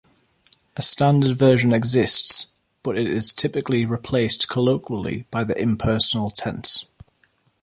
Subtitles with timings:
[0.75, 6.91] A standard version exists, but it is typically replaced colloquially by the impersonal tense.